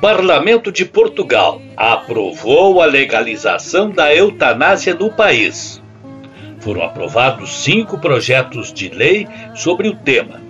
Parlamento 0.00 0.72
de 0.72 0.86
Portugal 0.86 1.60
aprovou 1.76 2.80
a 2.80 2.86
legalização 2.86 3.90
da 3.90 4.14
eutanásia 4.14 4.94
no 4.94 5.10
país. 5.10 5.82
Foram 6.60 6.82
aprovados 6.82 7.62
cinco 7.62 7.98
projetos 7.98 8.72
de 8.72 8.88
lei 8.88 9.28
sobre 9.54 9.88
o 9.88 9.94
tema, 9.94 10.40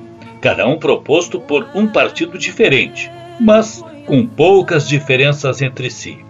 cada 0.40 0.68
um 0.68 0.78
proposto 0.78 1.40
por 1.40 1.68
um 1.74 1.88
partido 1.88 2.38
diferente, 2.38 3.10
mas 3.40 3.84
com 4.06 4.24
poucas 4.24 4.88
diferenças 4.88 5.60
entre 5.60 5.90
si. 5.90 6.24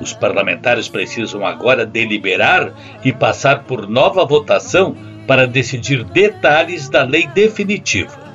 Os 0.00 0.12
parlamentares 0.12 0.86
precisam 0.86 1.44
agora 1.44 1.84
deliberar 1.84 2.72
e 3.04 3.12
passar 3.12 3.64
por 3.64 3.88
nova 3.88 4.24
votação 4.24 4.96
para 5.26 5.48
decidir 5.48 6.04
detalhes 6.04 6.88
da 6.88 7.02
lei 7.02 7.26
definitiva. 7.26 8.25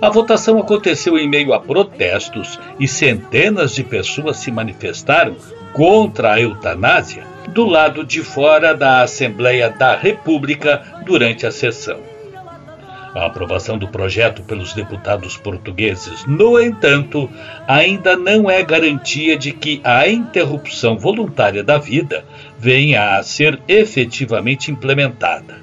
A 0.00 0.10
votação 0.10 0.60
aconteceu 0.60 1.18
em 1.18 1.28
meio 1.28 1.52
a 1.52 1.58
protestos 1.58 2.58
e 2.78 2.86
centenas 2.86 3.74
de 3.74 3.82
pessoas 3.82 4.36
se 4.36 4.50
manifestaram 4.50 5.34
contra 5.72 6.34
a 6.34 6.40
eutanásia 6.40 7.24
do 7.48 7.66
lado 7.66 8.04
de 8.04 8.22
fora 8.22 8.74
da 8.74 9.02
Assembleia 9.02 9.68
da 9.68 9.96
República 9.96 10.82
durante 11.04 11.46
a 11.46 11.50
sessão. 11.50 11.98
A 13.12 13.26
aprovação 13.26 13.76
do 13.76 13.88
projeto 13.88 14.42
pelos 14.42 14.72
deputados 14.72 15.36
portugueses, 15.36 16.24
no 16.26 16.60
entanto, 16.60 17.28
ainda 17.66 18.16
não 18.16 18.48
é 18.48 18.62
garantia 18.62 19.36
de 19.36 19.50
que 19.50 19.80
a 19.82 20.06
interrupção 20.06 20.96
voluntária 20.96 21.64
da 21.64 21.78
vida 21.78 22.24
venha 22.56 23.16
a 23.16 23.22
ser 23.24 23.58
efetivamente 23.66 24.70
implementada. 24.70 25.56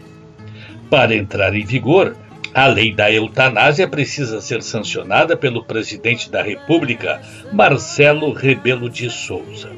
Para 0.89 1.16
entrar 1.16 1.56
em 1.56 1.63
vigor, 1.63 2.16
a 2.56 2.67
lei 2.67 2.94
da 2.94 3.11
eutanásia 3.11 3.86
precisa 3.86 4.39
ser 4.39 4.64
sancionada 4.64 5.36
pelo 5.36 5.61
presidente 5.61 6.31
da 6.31 6.42
República, 6.42 7.22
Marcelo 7.52 8.31
Rebelo 8.31 8.89
de 8.89 9.09
Souza. 9.09 9.70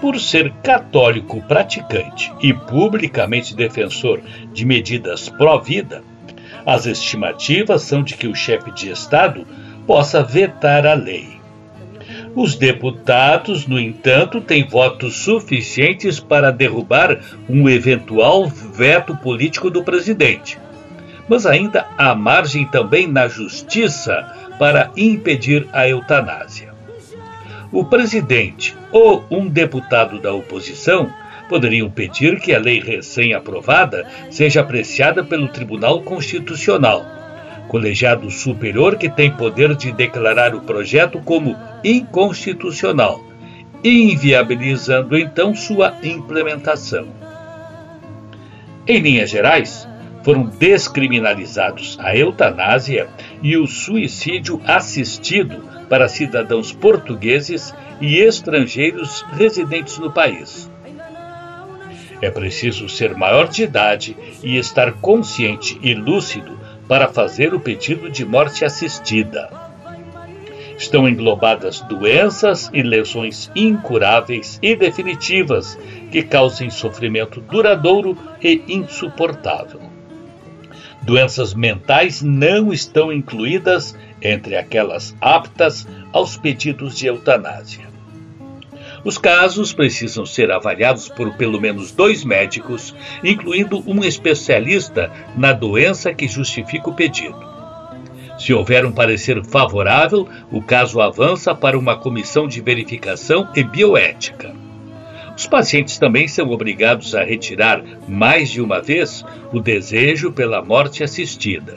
Por 0.00 0.20
ser 0.20 0.52
católico 0.62 1.42
praticante 1.42 2.32
e 2.40 2.54
publicamente 2.54 3.56
defensor 3.56 4.20
de 4.52 4.64
medidas 4.64 5.28
pró-vida, 5.28 6.04
as 6.64 6.86
estimativas 6.86 7.82
são 7.82 8.00
de 8.00 8.14
que 8.14 8.28
o 8.28 8.34
chefe 8.34 8.70
de 8.70 8.90
Estado 8.90 9.44
possa 9.84 10.22
vetar 10.22 10.86
a 10.86 10.94
lei. 10.94 11.40
Os 12.32 12.54
deputados, 12.54 13.66
no 13.66 13.78
entanto, 13.78 14.40
têm 14.40 14.64
votos 14.64 15.16
suficientes 15.16 16.20
para 16.20 16.52
derrubar 16.52 17.18
um 17.48 17.68
eventual 17.68 18.46
veto 18.46 19.16
político 19.16 19.68
do 19.68 19.82
presidente 19.82 20.62
mas 21.28 21.46
ainda 21.46 21.86
há 21.96 22.14
margem 22.14 22.66
também 22.66 23.06
na 23.06 23.28
justiça 23.28 24.24
para 24.58 24.90
impedir 24.96 25.66
a 25.72 25.88
eutanásia. 25.88 26.72
O 27.72 27.84
presidente 27.84 28.76
ou 28.92 29.24
um 29.30 29.48
deputado 29.48 30.20
da 30.20 30.32
oposição 30.32 31.10
poderiam 31.48 31.90
pedir 31.90 32.40
que 32.40 32.54
a 32.54 32.58
lei 32.58 32.80
recém-aprovada 32.80 34.06
seja 34.30 34.60
apreciada 34.60 35.24
pelo 35.24 35.48
Tribunal 35.48 36.00
Constitucional, 36.02 37.04
colegiado 37.68 38.30
superior 38.30 38.96
que 38.96 39.08
tem 39.08 39.30
poder 39.30 39.74
de 39.74 39.92
declarar 39.92 40.54
o 40.54 40.60
projeto 40.60 41.20
como 41.20 41.56
inconstitucional, 41.82 43.20
inviabilizando 43.82 45.18
então 45.18 45.54
sua 45.54 45.94
implementação. 46.02 47.08
Em 48.86 49.00
linhas 49.00 49.30
gerais, 49.30 49.88
foram 50.24 50.46
descriminalizados 50.46 51.98
a 52.00 52.16
eutanásia 52.16 53.08
e 53.42 53.56
o 53.58 53.66
suicídio 53.66 54.60
assistido 54.66 55.62
para 55.88 56.08
cidadãos 56.08 56.72
portugueses 56.72 57.74
e 58.00 58.18
estrangeiros 58.18 59.22
residentes 59.36 59.98
no 59.98 60.10
país. 60.10 60.70
É 62.22 62.30
preciso 62.30 62.88
ser 62.88 63.14
maior 63.14 63.48
de 63.48 63.64
idade 63.64 64.16
e 64.42 64.56
estar 64.56 64.92
consciente 64.94 65.78
e 65.82 65.92
lúcido 65.92 66.58
para 66.88 67.08
fazer 67.08 67.52
o 67.52 67.60
pedido 67.60 68.10
de 68.10 68.24
morte 68.24 68.64
assistida. 68.64 69.50
Estão 70.78 71.06
englobadas 71.06 71.82
doenças 71.82 72.70
e 72.72 72.82
lesões 72.82 73.50
incuráveis 73.54 74.58
e 74.62 74.74
definitivas 74.74 75.78
que 76.10 76.22
causem 76.22 76.70
sofrimento 76.70 77.40
duradouro 77.42 78.16
e 78.42 78.62
insuportável. 78.68 79.80
Doenças 81.02 81.54
mentais 81.54 82.22
não 82.22 82.72
estão 82.72 83.12
incluídas 83.12 83.96
entre 84.20 84.56
aquelas 84.56 85.14
aptas 85.20 85.86
aos 86.12 86.36
pedidos 86.36 86.96
de 86.96 87.06
eutanásia. 87.06 87.94
Os 89.04 89.18
casos 89.18 89.72
precisam 89.74 90.24
ser 90.24 90.50
avaliados 90.50 91.10
por 91.10 91.36
pelo 91.36 91.60
menos 91.60 91.92
dois 91.92 92.24
médicos, 92.24 92.94
incluindo 93.22 93.82
um 93.86 94.02
especialista 94.02 95.12
na 95.36 95.52
doença 95.52 96.14
que 96.14 96.26
justifica 96.26 96.88
o 96.88 96.94
pedido. 96.94 97.54
Se 98.38 98.54
houver 98.54 98.84
um 98.86 98.92
parecer 98.92 99.44
favorável, 99.44 100.26
o 100.50 100.62
caso 100.62 101.00
avança 101.00 101.54
para 101.54 101.78
uma 101.78 101.96
comissão 101.96 102.48
de 102.48 102.60
verificação 102.62 103.48
e 103.54 103.62
bioética. 103.62 104.63
Os 105.36 105.46
pacientes 105.46 105.98
também 105.98 106.28
são 106.28 106.50
obrigados 106.50 107.14
a 107.14 107.24
retirar 107.24 107.82
mais 108.06 108.50
de 108.50 108.60
uma 108.60 108.80
vez 108.80 109.24
o 109.52 109.60
desejo 109.60 110.30
pela 110.32 110.62
morte 110.62 111.02
assistida. 111.02 111.74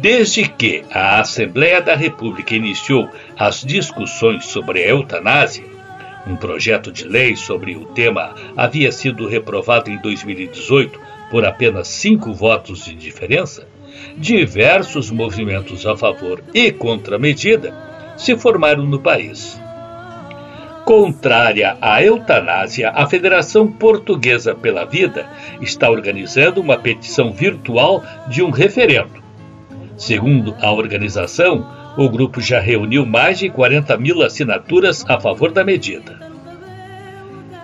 Desde 0.00 0.48
que 0.48 0.84
a 0.90 1.20
Assembleia 1.20 1.82
da 1.82 1.94
República 1.94 2.54
iniciou 2.54 3.08
as 3.36 3.62
discussões 3.62 4.46
sobre 4.46 4.84
a 4.84 4.88
eutanásia, 4.88 5.64
um 6.26 6.36
projeto 6.36 6.92
de 6.92 7.04
lei 7.04 7.36
sobre 7.36 7.76
o 7.76 7.86
tema 7.86 8.34
havia 8.56 8.92
sido 8.92 9.26
reprovado 9.26 9.90
em 9.90 10.00
2018 10.00 11.00
por 11.30 11.44
apenas 11.44 11.88
cinco 11.88 12.32
votos 12.32 12.84
de 12.84 12.94
diferença, 12.94 13.66
diversos 14.16 15.10
movimentos 15.10 15.86
a 15.86 15.96
favor 15.96 16.42
e 16.54 16.70
contra 16.70 17.16
a 17.16 17.18
medida 17.18 17.74
se 18.16 18.36
formaram 18.36 18.84
no 18.84 19.00
país. 19.00 19.58
Contrária 20.88 21.76
à 21.82 22.02
eutanásia, 22.02 22.88
a 22.88 23.06
Federação 23.06 23.70
Portuguesa 23.70 24.54
pela 24.54 24.86
Vida 24.86 25.28
está 25.60 25.90
organizando 25.90 26.62
uma 26.62 26.78
petição 26.78 27.30
virtual 27.30 28.02
de 28.26 28.42
um 28.42 28.48
referendo. 28.48 29.22
Segundo 29.98 30.56
a 30.58 30.72
organização, 30.72 31.68
o 31.94 32.08
grupo 32.08 32.40
já 32.40 32.58
reuniu 32.58 33.04
mais 33.04 33.38
de 33.38 33.50
40 33.50 33.98
mil 33.98 34.22
assinaturas 34.22 35.04
a 35.06 35.20
favor 35.20 35.52
da 35.52 35.62
medida. 35.62 36.18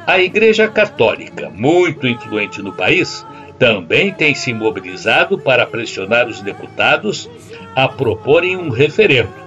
A 0.07 0.21
Igreja 0.21 0.69
Católica, 0.69 1.49
muito 1.49 2.07
influente 2.07 2.61
no 2.61 2.75
país, 2.75 3.27
também 3.59 4.13
tem 4.13 4.35
se 4.35 4.53
mobilizado 4.53 5.39
para 5.39 5.65
pressionar 5.65 6.29
os 6.29 6.43
deputados 6.43 7.31
a 7.75 7.89
proporem 7.89 8.55
um 8.55 8.69
referendo. 8.69 9.44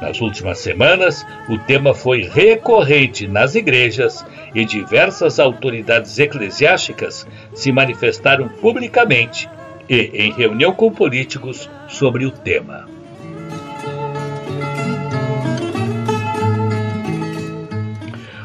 Nas 0.00 0.20
últimas 0.20 0.58
semanas, 0.58 1.24
o 1.48 1.58
tema 1.58 1.94
foi 1.94 2.22
recorrente 2.22 3.26
nas 3.26 3.54
igrejas 3.54 4.24
e 4.54 4.64
diversas 4.64 5.38
autoridades 5.38 6.18
eclesiásticas 6.18 7.26
se 7.54 7.72
manifestaram 7.72 8.48
publicamente 8.48 9.48
e 9.88 10.10
em 10.14 10.32
reunião 10.32 10.72
com 10.72 10.90
políticos 10.90 11.68
sobre 11.88 12.26
o 12.26 12.30
tema. 12.30 12.88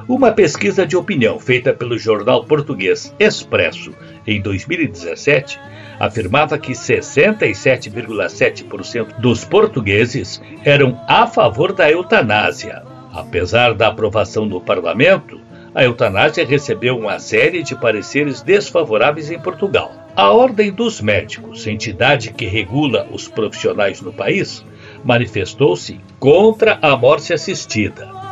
Uma 0.08 0.32
pesquisa 0.32 0.88
de 0.88 0.98
opinião 0.98 1.40
feita 1.40 1.72
pelo 1.72 1.98
jornal 1.98 2.44
português 2.44 3.14
Expresso 3.20 3.94
em 4.30 4.42
2017 4.42 5.60
afirmava 6.00 6.58
que 6.58 6.72
67,7% 6.72 9.20
dos 9.20 9.44
portugueses 9.44 10.42
eram 10.64 10.98
a 11.08 11.28
favor 11.28 11.74
da 11.74 11.92
eutanásia. 11.92 12.84
Apesar 13.12 13.74
da 13.74 13.88
aprovação 13.88 14.46
no 14.46 14.62
parlamento, 14.62 15.42
a 15.74 15.84
eutanásia 15.84 16.46
recebeu 16.46 16.96
uma 16.98 17.18
série 17.20 17.64
de 17.64 17.76
pareceres 17.76 18.42
desfavoráveis 18.42 19.30
em 19.32 19.40
Portugal. 19.40 19.92
A 20.16 20.32
Ordem 20.32 20.72
dos 20.72 21.02
Médicos, 21.02 21.68
entidade 21.68 22.32
que 22.34 22.46
regula 22.46 23.08
os 23.12 23.28
profissionais 23.28 24.00
no 24.02 24.14
país, 24.14 24.64
manifestou-se 25.04 26.00
contra 26.20 26.80
a 26.82 26.96
morte 26.96 27.34
assistida. 27.34 28.29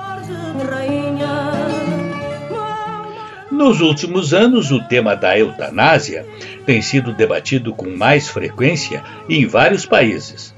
Nos 3.58 3.82
últimos 3.82 4.36
anos, 4.36 4.70
o 4.70 4.80
tema 4.80 5.16
da 5.16 5.36
eutanásia 5.36 6.24
tem 6.64 6.80
sido 6.80 7.12
debatido 7.12 7.74
com 7.74 7.90
mais 7.90 8.30
frequência 8.30 9.04
em 9.28 9.48
vários 9.48 9.84
países. 9.84 10.54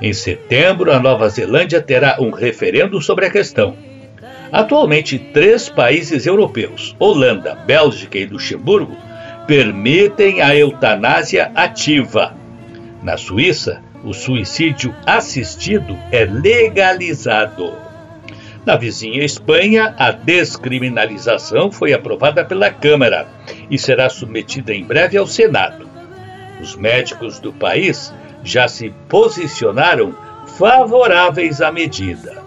Em 0.00 0.14
setembro, 0.14 0.90
a 0.90 0.98
Nova 0.98 1.28
Zelândia 1.28 1.82
terá 1.82 2.16
um 2.18 2.30
referendo 2.30 3.02
sobre 3.02 3.26
a 3.26 3.30
questão. 3.30 3.76
Atualmente, 4.50 5.18
três 5.18 5.68
países 5.68 6.24
europeus, 6.24 6.96
Holanda, 6.98 7.54
Bélgica 7.54 8.16
e 8.16 8.24
Luxemburgo, 8.24 8.96
permitem 9.46 10.40
a 10.40 10.56
eutanásia 10.56 11.52
ativa. 11.54 12.34
Na 13.02 13.18
Suíça, 13.18 13.82
o 14.02 14.14
suicídio 14.14 14.94
assistido 15.04 15.98
é 16.10 16.24
legalizado. 16.24 17.87
Na 18.68 18.76
vizinha 18.76 19.24
Espanha, 19.24 19.94
a 19.98 20.10
descriminalização 20.10 21.72
foi 21.72 21.94
aprovada 21.94 22.44
pela 22.44 22.70
Câmara 22.70 23.26
e 23.70 23.78
será 23.78 24.10
submetida 24.10 24.74
em 24.74 24.84
breve 24.84 25.16
ao 25.16 25.26
Senado. 25.26 25.88
Os 26.60 26.76
médicos 26.76 27.40
do 27.40 27.50
país 27.50 28.12
já 28.44 28.68
se 28.68 28.92
posicionaram 29.08 30.14
favoráveis 30.58 31.62
à 31.62 31.72
medida. 31.72 32.42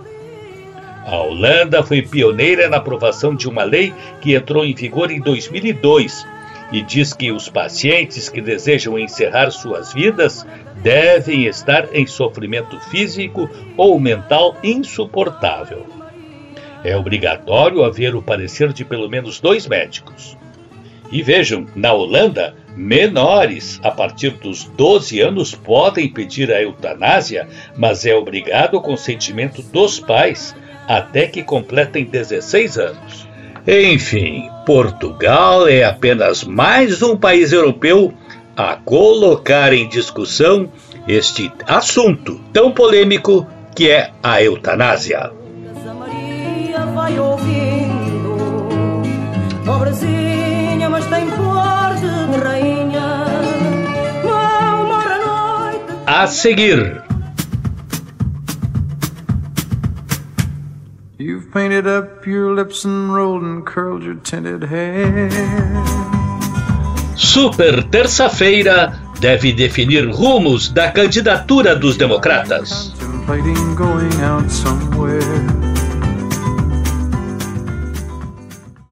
A 1.08 1.16
Holanda 1.18 1.82
foi 1.82 2.04
pioneira 2.04 2.70
na 2.70 2.78
aprovação 2.78 3.34
de 3.34 3.50
uma 3.50 3.64
lei 3.64 3.92
que 4.22 4.36
entrou 4.36 4.64
em 4.64 4.76
vigor 4.76 5.10
em 5.10 5.20
2002 5.20 6.28
e 6.72 6.84
diz 6.84 7.14
que 7.14 7.32
os 7.32 7.50
pacientes 7.50 8.30
que 8.30 8.42
desejam 8.42 9.00
encerrar 9.00 9.50
suas 9.50 9.92
vidas 9.92 10.46
devem 10.84 11.48
estar 11.48 11.88
em 11.96 12.06
sofrimento 12.06 12.80
físico 12.92 13.50
ou 13.76 14.00
mental 14.00 14.56
insuportável. 14.62 16.00
É 16.84 16.96
obrigatório 16.96 17.84
haver 17.84 18.16
o 18.16 18.22
parecer 18.22 18.74
de 18.74 18.84
pelo 18.84 19.10
menos 19.10 19.40
dois 19.40 19.68
médicos. 19.68 20.38
E 21.12 21.22
vejam, 21.22 21.66
na 21.76 21.92
Holanda, 21.92 22.56
menores 22.76 23.80
a 23.84 23.92
partir 23.92 24.32
dos 24.32 24.64
12 24.64 25.20
anos 25.20 25.54
podem 25.54 26.10
pedir 26.10 26.52
a 26.52 26.62
eutanásia, 26.62 27.48
mas 27.76 28.06
é 28.06 28.16
obrigado 28.16 28.76
o 28.76 28.82
consentimento 28.82 29.62
dos 29.62 30.00
pais 30.00 30.56
até 30.88 31.28
que 31.28 31.44
completem 31.44 32.06
16 32.06 32.78
anos. 32.78 33.28
Enfim, 33.68 34.50
Portugal 34.66 35.68
é 35.68 35.84
apenas 35.84 36.44
mais 36.44 37.04
um 37.04 37.16
país 37.16 37.52
europeu 37.52 38.14
a 38.56 38.76
colocar 38.76 39.72
em 39.74 39.88
discussão 39.88 40.72
este 41.08 41.52
assunto 41.68 42.40
tão 42.52 42.72
polêmico 42.72 43.48
que 43.76 43.90
é 43.90 44.12
a 44.24 44.42
eutanásia. 44.42 45.41
A 56.22 56.28
seguir. 56.28 57.02
You've 61.18 61.52
painted 61.52 61.88
up 61.88 62.28
your 62.28 62.54
lips 62.54 62.86
and 62.86 63.12
rolled 63.12 63.42
and 63.42 63.66
curled 63.66 64.04
your 64.04 64.18
tinted 64.18 64.62
hair. 64.66 65.32
Super 67.18 67.82
terça-feira 67.90 68.94
deve 69.20 69.52
definir 69.52 70.12
rumos 70.12 70.70
da 70.70 70.92
candidatura 70.92 71.76
dos 71.76 71.98
democratas. 71.98 72.94
Contemplating 73.00 73.74
going 73.74 74.22
out 74.22 74.48
somewhere. 74.52 75.61